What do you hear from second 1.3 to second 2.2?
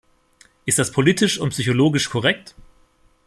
und psychologisch